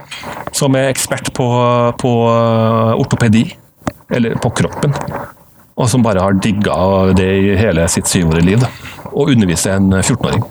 [0.53, 1.49] som er ekspert på,
[1.99, 3.49] på eh, ortopedi,
[4.13, 4.93] eller på kroppen,
[5.79, 6.79] og som bare har digga
[7.17, 8.65] det i hele sitt syvårige liv,
[9.13, 10.43] og undervise en 14-åring.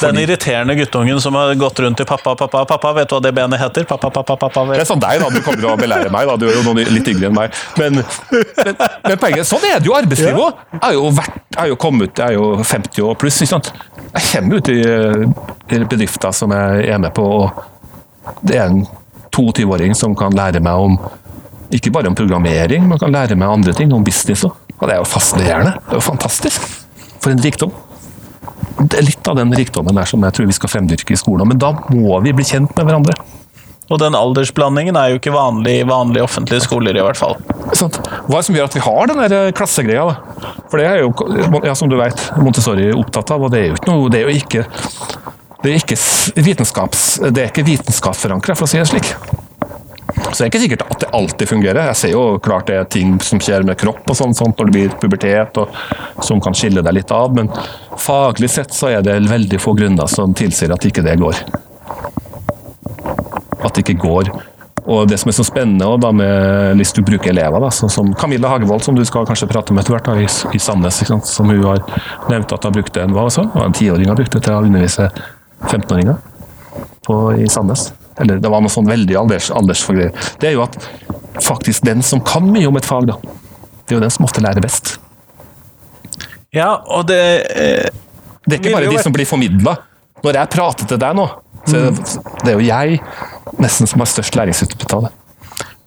[0.00, 3.32] Den irriterende guttungen som har gått rundt til pappa, pappa, pappa, vet du hva det
[3.36, 3.84] benet heter?
[3.88, 5.30] Pappa, pappa, pappa, Det er sånn deg, da.
[5.32, 6.36] Du kommer til å belære meg, da.
[6.40, 7.56] Du er jo noen litt yngre enn meg.
[7.80, 10.62] Men, men, men poenget Sånn er det jo i arbeidslivet òg.
[10.76, 13.40] Jeg har jo vært, jeg har jo kommet jeg er jo 50 år pluss.
[13.42, 13.72] ikke sant?
[14.14, 14.78] Jeg kommer ut i,
[15.74, 18.84] i bedrifter som jeg er med på, og det er en
[19.34, 20.96] 22-åring som kan lære meg om
[21.76, 24.56] ikke bare om programmering, man kan lære meg andre ting, om business òg.
[24.80, 25.74] Og det er jo fascinerende.
[25.84, 26.64] Det er jo fantastisk.
[27.20, 27.74] For en rikdom.
[28.80, 31.48] Det er litt av den rikdommen der som jeg tror vi skal fremdyrke i skolen.
[31.50, 33.16] Men da må vi bli kjent med hverandre.
[33.90, 37.34] Og den aldersblandingen er jo ikke vanlig i vanlige offentlige skoler, i hvert fall.
[37.74, 37.98] Sant?
[37.98, 40.04] Hva er det som gjør at vi har den der eh, klassegreia?
[40.06, 40.52] da?
[40.70, 41.10] For det er jo,
[41.66, 44.20] ja, som du vet, Montessori er opptatt av, og det er jo ikke noe Det
[44.20, 44.64] er jo ikke,
[45.64, 45.98] det er ikke
[46.46, 47.04] vitenskaps...
[47.26, 49.10] Det er ikke vitenskapsforankra, for å si det slik.
[50.20, 51.88] Så det er ikke sikkert at det alltid fungerer.
[51.90, 54.68] Jeg ser jo klart det er ting som skjer med kropp og sånn, sånt når
[54.68, 57.50] det blir pubertet, og som kan skille deg litt av, men
[57.98, 61.42] faglig sett så er det veldig få grunner som tilsier at ikke det går.
[63.60, 64.32] At det ikke går.
[64.90, 68.10] Og det som er så spennende da med hvis du bruker elever, da, sånn som
[68.18, 71.50] Camilla Hagevold, som du skal kanskje prate med etter hvert, da, i, i Sandnes, som
[71.50, 71.82] hun har
[72.32, 73.44] nevnt at hun brukte en, hva så?
[73.60, 75.10] En tiåring har brukt det til å undervise
[75.68, 76.16] 15-åringer
[77.42, 77.90] i Sandnes.
[78.20, 80.32] Eller det var noe sånn veldig alders, aldersforgreier.
[80.40, 80.76] Det er jo at
[81.40, 83.16] faktisk den som kan mye om et fag, da,
[83.86, 84.98] det er jo den som ofte lærer best.
[86.54, 87.20] Ja, og det
[87.54, 87.86] eh,
[88.44, 89.76] Det er ikke bare de som blir formidla.
[90.24, 91.26] Når jeg prater til deg nå,
[91.64, 93.00] så er det, det er jo jeg
[93.62, 95.12] nesten som har størst læringsutbytte av det.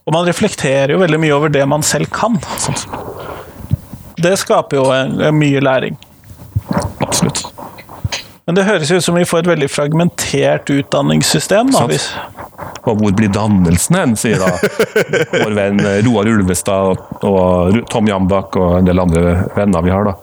[0.04, 2.40] Og man reflekterer jo veldig mye over det man selv kan.
[2.60, 2.80] Sånn.
[4.24, 6.00] Det skaper jo mye læring.
[7.04, 7.46] Absolutt.
[8.46, 11.70] Men det høres ut som vi får et veldig fragmentert utdanningssystem.
[11.72, 12.10] Da, hvis,
[12.84, 14.50] Og hvor blir dannelsen hen, sier da
[15.32, 15.80] vår venn
[16.10, 19.22] Roar Ulvestad og og Tom Jambak og en del andre
[19.56, 20.10] venner vi har.
[20.10, 20.18] da.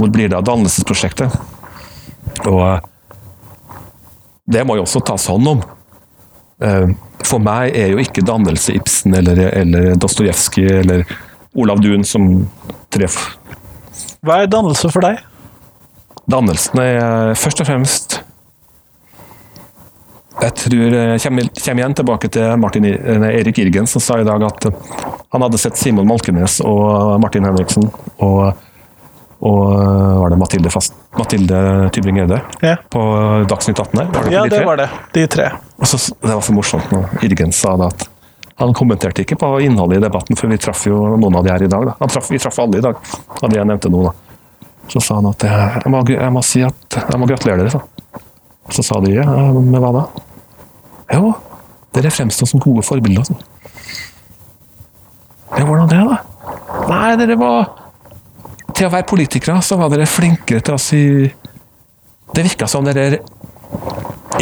[0.00, 1.34] Hvor blir det av dannelsesprosjektet?
[2.48, 2.80] Og eh,
[4.52, 5.60] det må jo også tas hånd om.
[6.64, 6.88] Eh,
[7.22, 11.04] For meg er jo ikke dannelse Ibsen eller, eller Dostojevskij eller
[11.54, 12.48] Olav Duun som
[12.90, 13.36] treff.
[14.24, 15.20] hva er dannelse for deg?
[16.30, 18.20] Dannelsen er først og fremst
[20.42, 22.86] Jeg tror jeg kommer, kommer igjen tilbake til Martin,
[23.22, 24.92] nei, Erik Irgen, som sa i dag at eh,
[25.34, 27.84] han hadde sett Simon Malkenes og Martin Henriksen
[28.22, 28.54] og,
[29.44, 31.60] og eh, var det Mathilde, Fast, Mathilde
[31.94, 32.74] Tybring-Gjedde Ja.
[32.90, 33.02] på
[33.50, 34.08] Dagsnytt 18 her.
[34.16, 34.88] Var det, Ja, de det var det.
[35.14, 35.50] De tre.
[35.78, 38.08] Og så, det var så morsomt når Irgen sa det at
[38.62, 41.62] han kommenterte ikke på innholdet i debatten, for vi traff jo noen av de her
[41.66, 41.86] i dag.
[41.92, 42.08] Da.
[42.12, 42.98] Traff, vi traff alle i dag,
[43.40, 44.02] av de jeg nevnte nå.
[44.08, 44.12] da.
[44.90, 47.70] Så sa han at jeg, jeg, må, jeg må si at jeg må gratulere dere.
[47.72, 47.82] Så,
[48.78, 50.04] så sa de ja, med hva da?
[51.12, 51.32] Jo,
[51.96, 53.28] dere fremstår som gode forbilder.
[53.28, 53.40] Sånn.
[55.58, 56.18] Ja, hvordan det, da?
[56.88, 57.66] Nei, dere var
[58.72, 61.02] Til å være politikere så var dere flinkere til å si
[62.32, 63.20] Det virka som dere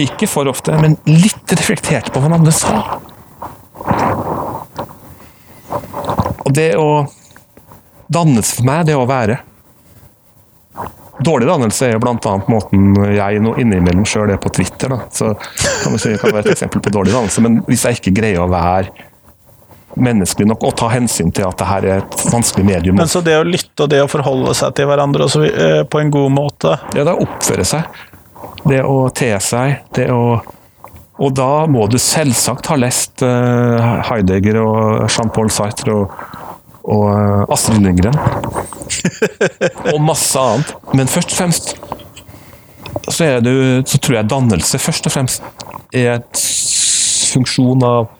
[0.00, 3.00] ikke for ofte, men litt reflekterte på hva andre sa.
[6.46, 6.87] Og det å
[8.11, 9.37] Dannelse for meg, det å være.
[11.20, 12.35] Dårlig dannelse er jo bl.a.
[12.48, 14.92] måten jeg nå innimellom sjøl er på Twitter.
[14.92, 15.02] Da.
[15.12, 15.35] Så
[15.83, 17.44] kan det si, kan være et eksempel på dårlig dannelse.
[17.44, 19.09] Men hvis jeg ikke greier å være
[20.00, 23.22] menneskelig nok og ta hensyn til at det her er et vanskelig medium Men så
[23.26, 26.30] det å lytte og det å forholde seg til hverandre også, eh, på en god
[26.30, 28.00] måte Ja, Det å oppføre seg,
[28.70, 30.38] det å te seg, det å
[31.20, 36.14] Og da må du selvsagt ha lest eh, Heidegger og Jean-Paul Sartre og,
[36.90, 38.16] og eh, Astrid Lindgren.
[39.94, 40.74] og masse annet.
[40.96, 41.74] Men først og fremst
[43.09, 43.55] så, er det,
[43.88, 45.44] så tror jeg dannelse først og fremst
[45.94, 46.40] er et
[47.31, 48.16] funksjon av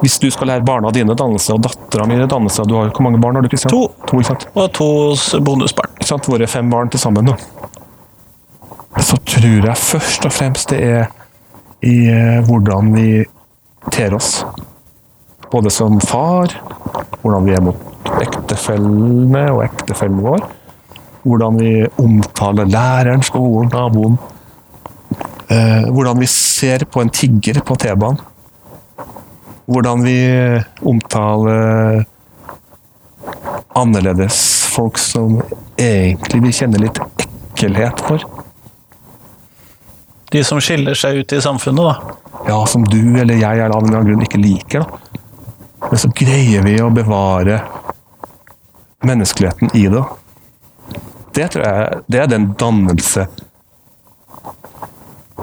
[0.00, 3.20] Hvis du skal lære barna dine dannelse, og dattera mi dannelse du har, Hvor mange
[3.20, 3.74] barn har du, Kristian?
[3.74, 3.90] To.
[4.08, 4.46] to ikke sant?
[4.54, 4.88] og to
[5.44, 5.92] bonusbarn.
[5.98, 7.36] ikke sant, våre fem barn til sammen, da.
[9.02, 11.04] så tror jeg først og fremst det er
[11.82, 13.24] i eh, hvordan vi
[13.90, 14.44] ter oss.
[15.50, 16.54] Både som far,
[17.22, 20.44] hvordan vi er mot ektefellene og ektefellen vår.
[21.22, 24.18] Hvordan vi omtaler læreren, skolen, naboen.
[25.48, 28.18] Eh, hvordan vi ser på en tigger på T-banen.
[29.70, 30.18] Hvordan vi
[30.82, 32.02] omtaler
[33.78, 34.40] annerledes
[34.72, 35.38] folk som
[35.78, 38.24] egentlig vi kjenner litt ekkelhet for.
[40.32, 42.18] De som skiller seg ut i samfunnet, da.
[42.48, 44.84] Ja, som du eller jeg eller av en grunn ikke liker.
[44.86, 45.11] Da.
[45.92, 47.58] Men så greier vi å bevare
[49.04, 50.00] menneskeligheten i det.
[51.36, 53.26] Det tror jeg det er den dannelse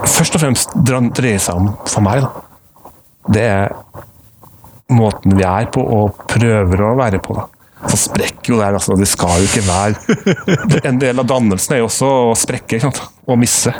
[0.09, 2.23] Først og fremst dreier seg om for meg.
[2.23, 2.89] Da.
[3.35, 3.73] Det er
[4.95, 7.35] måten vi er på og prøver å være på.
[7.37, 7.45] Da.
[7.91, 8.97] Så sprekker jo der, altså.
[8.97, 13.37] Det skal jo ikke være En del av dannelsen er jo også å sprekke og
[13.37, 13.75] misse.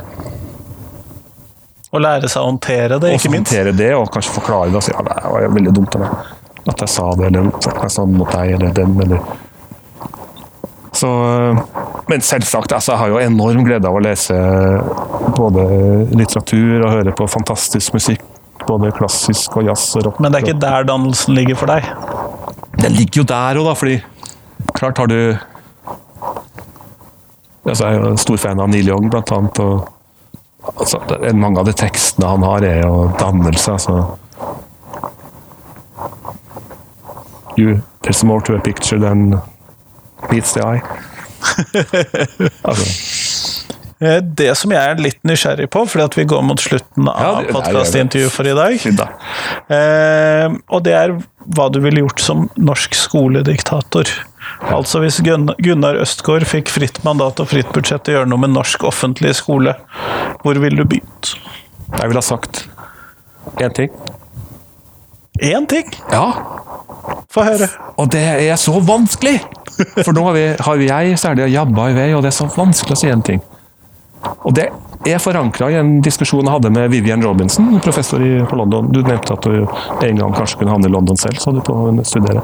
[1.89, 3.49] Å lære seg å håndtere det, ikke minst.
[3.49, 4.77] håndtere det, og kanskje forklare det.
[4.77, 6.35] og si ja, det var veldig dumt av meg
[6.71, 9.19] at jeg sa det, eller at jeg sånn mot deg, eller den, eller
[10.99, 11.09] Så
[12.09, 14.35] Men selvsagt, altså, jeg har jo enorm glede av å lese
[15.37, 15.61] både
[16.17, 18.23] litteratur og høre på fantastisk musikk.
[18.65, 20.17] Både klassisk og jazz og rock.
[20.19, 21.85] Men det er ikke der dannelsen ligger for deg.
[22.81, 23.99] Det ligger jo der òg, da, fordi
[24.73, 25.37] klart har du
[27.69, 29.61] altså, Jeg er jo en stor fan av Neil Young, blant annet.
[29.61, 29.85] Og,
[30.75, 31.01] altså,
[31.37, 33.77] mange av de tekstene han har, er jo dannelse.
[33.77, 33.99] altså
[37.59, 39.41] you, There's more to a picture than
[40.31, 40.81] meets the eye.
[42.63, 42.85] altså,
[43.99, 47.41] Eh, Det som jeg er litt nysgjerrig på, fordi at vi går mot slutten av
[47.43, 49.07] er podkastintervjuet for i dag, da.
[49.75, 51.15] eh, og det er
[51.57, 54.07] hva du ville gjort som norsk skolediktator.
[54.71, 58.55] Altså hvis Gunnar Østgaard fikk fritt mandat og fritt budsjett til å gjøre noe med
[58.55, 59.75] norsk offentlig skole,
[60.43, 61.35] hvor ville du begynt?
[61.91, 62.67] Jeg ville ha sagt
[63.59, 63.91] én ting.
[65.39, 65.87] Én ting!
[66.11, 66.33] Ja,
[67.29, 67.67] Få høre.
[68.01, 69.37] Og det er så vanskelig!
[70.01, 72.97] For nå har, vi, har jeg særlig jabba i vei, og det er så vanskelig
[72.97, 73.43] å si en ting.
[74.43, 74.65] Og det
[75.07, 78.89] er forankra i en diskusjon jeg hadde med Vivian Robinson, professor i, på London.
[78.91, 79.61] Du nevnte at du
[80.09, 82.43] en gang kanskje kunne havne i London selv, sa du på å studere.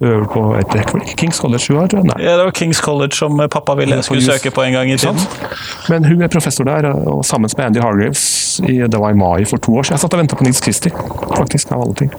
[0.00, 1.92] Øver på et Kings College hun har?
[2.02, 2.16] Nei.
[2.18, 4.96] Ja, det var Kings College som pappa ville jeg skulle søke på en gang i
[4.98, 5.20] tiden.
[5.88, 9.44] Men hun er professor der, og sammen med Andy Hargraves i, det var i mai
[9.44, 9.94] for to år siden.
[9.94, 10.92] Jeg satt og venta på Nils Christie,
[11.36, 12.12] faktisk, av alle ting.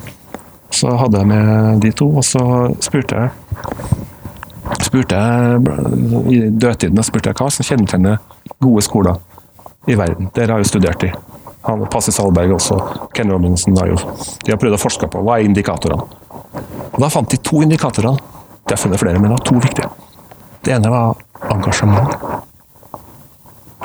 [0.72, 2.42] Så hadde jeg med de to, og så
[2.84, 3.30] spurte jeg
[4.82, 5.62] spurte jeg
[6.34, 8.18] i dødtiden spurte jeg hva som kjennetegner
[8.64, 9.20] gode skoler
[9.88, 10.32] i verden.
[10.34, 11.12] Dere har jo studert i.
[11.66, 12.78] Han, Passi Salberg også,
[13.14, 13.98] Ken Robinson har jo
[14.46, 16.25] de har prøvd å forske på hva er indikatorene.
[16.96, 18.18] Og Da fant de to indikatorer.
[18.66, 19.90] Det har funnet flere, men det var to viktige.
[20.66, 21.16] Det ene var
[21.52, 22.16] engasjement.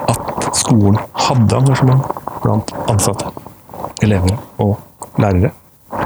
[0.09, 2.07] At skolen hadde engasjement
[2.41, 3.29] blant ansatte,
[4.03, 4.79] elever og
[5.21, 5.51] lærere.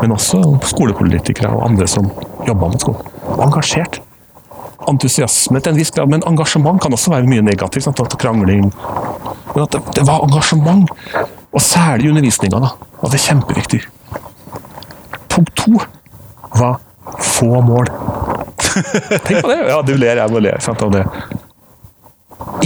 [0.00, 2.08] Men også skolepolitikere og andre som
[2.48, 3.12] jobba med skolen.
[3.36, 4.00] Og engasjert.
[4.88, 7.84] Entusiasme til en viss grad, men engasjement kan også være mye negativt.
[7.86, 8.00] Sant?
[8.20, 8.72] Krangling
[9.54, 10.90] Men at det, det var engasjement.
[11.54, 12.72] Og særlig i undervisninga.
[13.04, 13.84] At det er kjempeviktig.
[15.30, 15.78] Punkt to
[16.58, 16.80] var
[17.20, 17.90] få mål.
[19.24, 19.58] Tenk på det!
[19.68, 21.04] Ja, du ler, jeg må le sant, av det.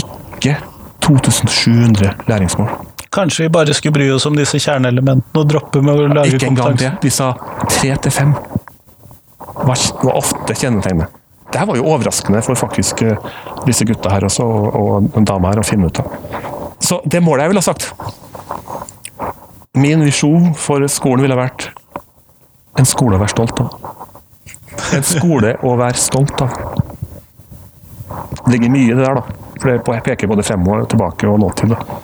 [0.01, 0.57] Ikke
[1.05, 2.70] 2700 læringsmål.
[3.12, 6.51] Kanskje vi bare skulle bry oss om disse kjerneelementene og droppe med å lage Ikke
[6.51, 6.92] engang det.
[7.03, 7.33] De sa
[7.70, 8.35] tre til fem
[9.59, 11.14] var, var ofte kjennetegnet.
[11.48, 13.29] Det her var jo overraskende for faktisk eh,
[13.64, 16.12] disse gutta her også, og, og en dame her å finne ut av.
[16.85, 17.88] Så det målet jeg ville ha sagt
[19.79, 21.70] Min visjon for skolen ville vært
[22.79, 23.88] en skole å være stolt av.
[24.96, 26.55] En skole å være stolt av.
[28.44, 29.48] Det ligger mye i det der, da.
[29.59, 31.74] For det peker både fremover, tilbake og nåtid.
[31.74, 32.01] da.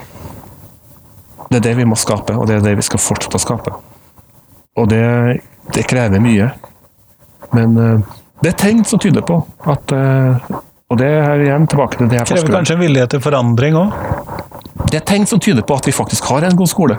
[1.49, 3.75] Det er det vi må skape, og det er det vi skal fortsette å skape.
[4.81, 5.05] Og det,
[5.75, 6.51] det krever mye.
[7.55, 9.39] Men eh, det er tegn som tyder på
[9.71, 10.49] at eh,
[10.91, 13.79] Og det er igjen tilbake til det jeg forsker Krever kanskje en vilje til forandring
[13.79, 13.95] òg?
[14.91, 16.99] Det er tegn som tyder på at vi faktisk har en god skole.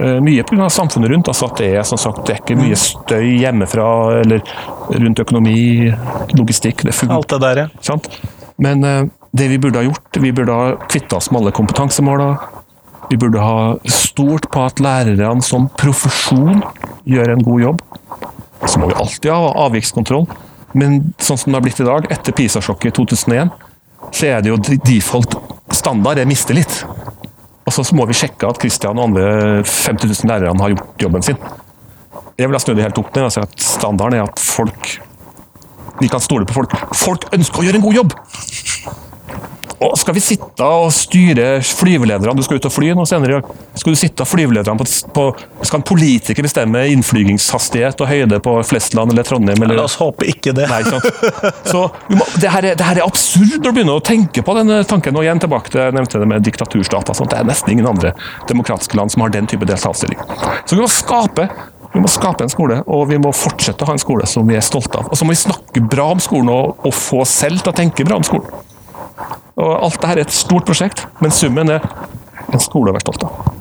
[0.00, 0.68] Eh, Mye pga.
[0.70, 1.28] samfunnet rundt.
[1.28, 4.42] altså at Det er som sagt, det er ikke mye støy hjemmefra eller
[4.90, 5.92] rundt økonomi,
[6.38, 6.82] logistikk.
[6.84, 7.16] det fungerer.
[7.16, 7.68] Alt det der, ja.
[7.80, 8.08] Sant?
[8.58, 9.04] Men eh,
[9.34, 12.28] det vi burde ha gjort, vi burde ha kvitta oss med alle kompetansemåla.
[13.10, 16.62] Vi burde ha stolt på at lærerne som profesjon
[17.06, 17.82] gjør en god jobb.
[18.66, 20.26] Så må vi alltid ha avvikskontroll.
[20.74, 23.50] Men sånn som det har blitt i dag, etter PISA-sjokket i 2001,
[24.10, 25.36] så er det jo default
[25.74, 26.84] standard er mistillit.
[27.64, 31.24] Og så må vi sjekke at Kristian og andre 50 000 lærerne har gjort jobben
[31.24, 31.40] sin.
[32.38, 33.28] Jeg vil ha snudd det helt opp ned.
[33.28, 34.94] Altså at standarden er at folk
[36.00, 36.72] Vi kan stole på folk.
[36.98, 38.14] Folk ønsker å gjøre en god jobb!
[39.84, 43.36] Og skal vi sitte og styre flyvelederne Du skal ut og fly nå senere i
[43.38, 43.50] dag.
[43.80, 45.26] Skal du sitte og flyvelederne på, på
[45.62, 49.60] Skal en politiker bestemme innflygingshastighet og høyde på Flesland eller Trondheim?
[49.66, 50.68] Eller, La oss håpe ikke det.
[50.70, 51.52] Nei, ikke?
[51.68, 54.56] Så må, det, her er, det her er absurd når du begynner å tenke på
[54.56, 55.16] denne tanken.
[55.18, 57.16] Og igjen tilbake til jeg nevnte det med diktaturstater.
[57.16, 57.34] Sånt.
[57.34, 58.14] Det er nesten ingen andre
[58.48, 60.20] demokratiske land som har den type delstatsstilling.
[60.64, 61.48] Så vi må skape
[61.94, 64.56] vi må skape en skole, og vi må fortsette å ha en skole som vi
[64.58, 65.12] er stolte av.
[65.14, 67.76] Og så må vi snakke bra om skolen, og, og få oss selv til å
[67.76, 68.50] tenke bra om skolen.
[69.54, 71.84] Og Alt dette er et stort prosjekt, men summen er
[72.50, 73.52] en skole å være stolt av.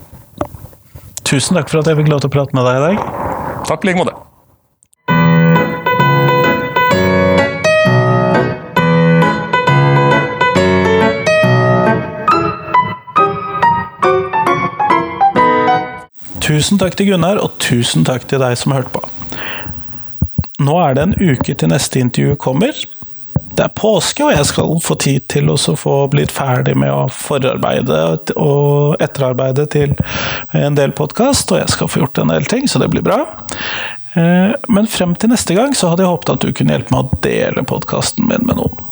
[1.23, 2.97] Tusen takk for at jeg fikk lov til å prate med deg i dag.
[3.69, 4.19] Takk i like måte.
[16.43, 19.05] Tusen takk til Gunnar, og tusen takk til deg som hørte på.
[20.63, 22.75] Nå er det en uke til neste intervju kommer.
[23.53, 27.03] Det er påske, og jeg skal få tid til å få blitt ferdig med å
[27.13, 27.99] forarbeide
[28.33, 29.93] og etterarbeide til
[30.57, 33.19] en del podkast, og jeg skal få gjort en del ting, så det blir bra.
[34.15, 37.05] Eh, Men frem til neste gang så hadde jeg håpet at du kunne hjelpe meg
[37.05, 38.82] å dele podkasten min med noen.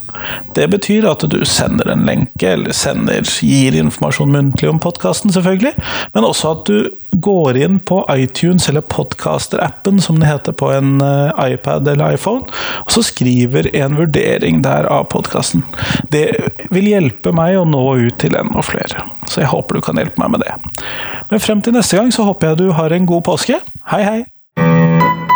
[0.55, 5.73] Det betyr at du sender en lenke, eller sender, gir informasjon muntlig om podkasten, selvfølgelig,
[6.15, 11.01] men også at du går inn på iTunes, eller Podcaster-appen, som det heter på en
[11.03, 12.47] eh, iPad eller iPhone,
[12.86, 15.65] og så skriver en vurdering der av podkasten.
[16.12, 16.27] Det
[16.71, 20.23] vil hjelpe meg å nå ut til enda flere, så jeg håper du kan hjelpe
[20.23, 20.86] meg med det.
[21.31, 23.60] Men frem til neste gang så håper jeg du har en god påske.
[23.91, 25.31] Hei, hei!